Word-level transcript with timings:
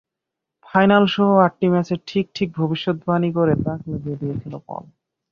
ফাইনালসহ 0.67 1.27
আটটি 1.45 1.67
ম্যাচের 1.67 1.99
ঠিক 2.07 2.25
ঠিক 2.35 2.49
ভবিষ্যদ্বাণী 2.57 3.29
করে 3.37 3.53
তাক 3.65 3.79
লাগিয়ে 3.87 4.19
দিয়েছিল 4.21 4.53
পল। 4.67 4.83